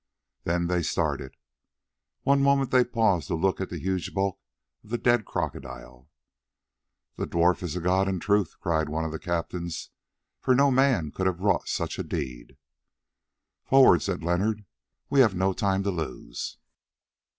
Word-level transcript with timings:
Then 0.45 0.65
they 0.65 0.81
started. 0.81 1.37
One 2.23 2.41
moment 2.41 2.71
they 2.71 2.83
paused 2.83 3.27
to 3.27 3.35
look 3.35 3.61
at 3.61 3.69
the 3.69 3.77
huge 3.79 4.15
bulk 4.15 4.39
of 4.83 4.89
the 4.89 4.97
dead 4.97 5.25
crocodile. 5.25 6.09
"This 7.17 7.27
dwarf 7.27 7.61
is 7.61 7.75
a 7.75 7.79
god 7.81 8.07
in 8.07 8.19
truth," 8.19 8.55
cried 8.59 8.89
one 8.89 9.05
of 9.05 9.11
the 9.11 9.19
captains, 9.19 9.91
"for 10.39 10.55
no 10.55 10.71
man 10.71 11.11
could 11.11 11.27
have 11.27 11.41
wrought 11.41 11.67
such 11.69 11.99
a 11.99 12.03
deed." 12.03 12.57
"Forward," 13.63 14.01
said 14.01 14.23
Leonard, 14.23 14.65
"we 15.11 15.19
have 15.19 15.35
no 15.35 15.53
time 15.53 15.83
to 15.83 15.91
lose." 15.91 16.57